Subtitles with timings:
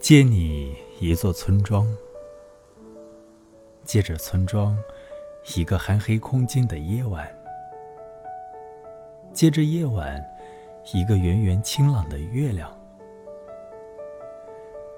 [0.00, 1.86] 借你一座村庄，
[3.84, 4.74] 借着村庄
[5.54, 7.28] 一个寒黑空静的夜晚，
[9.34, 10.24] 借着夜晚
[10.94, 12.74] 一个圆圆清朗的月亮，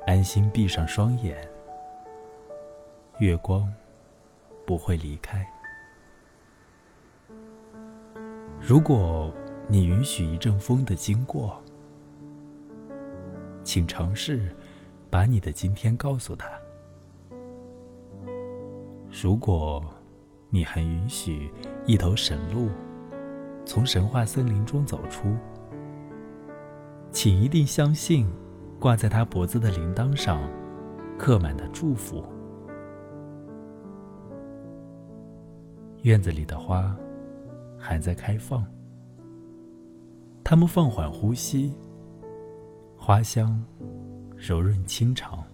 [0.06, 1.36] 安心闭上双眼，
[3.18, 3.68] 月光
[4.64, 5.44] 不会离开。
[8.70, 9.34] 如果
[9.66, 11.60] 你允许一阵风的经过，
[13.64, 14.54] 请尝试。
[15.10, 16.48] 把你的今天告诉他。
[19.10, 19.84] 如果
[20.50, 21.50] 你还允许
[21.84, 22.68] 一头神鹿
[23.64, 25.34] 从神话森林中走出，
[27.10, 28.30] 请一定相信，
[28.78, 30.40] 挂在他脖子的铃铛上
[31.18, 32.24] 刻满的祝福。
[36.02, 36.96] 院子里的花
[37.80, 38.64] 还在开放，
[40.44, 41.74] 它们放缓呼吸，
[42.96, 43.60] 花香。
[44.42, 45.44] 柔润清长，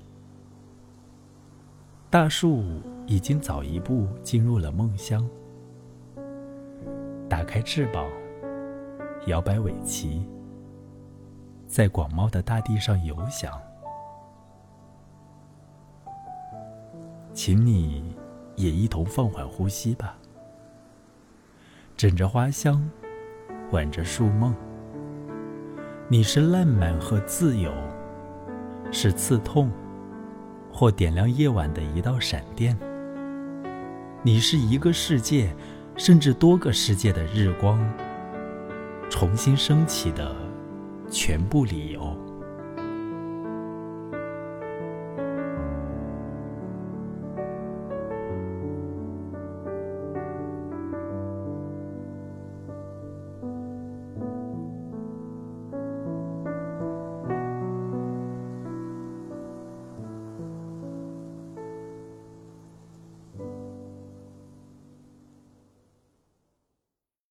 [2.08, 2.62] 大树
[3.08, 5.28] 已经早一步进入了梦乡。
[7.28, 8.08] 打开翅膀，
[9.26, 10.24] 摇摆尾鳍，
[11.66, 13.60] 在广袤的大地上游翔。
[17.34, 18.14] 请你
[18.54, 20.16] 也一同放缓呼吸吧，
[21.96, 22.86] 枕着花香，
[23.70, 24.54] 挽着树梦。
[26.08, 27.72] 你是烂漫和自由。
[28.92, 29.70] 是刺痛，
[30.70, 32.78] 或点亮夜晚的一道闪电。
[34.22, 35.56] 你是一个世界，
[35.96, 37.82] 甚至多个世界的日光，
[39.08, 40.36] 重新升起的
[41.10, 42.14] 全部理由。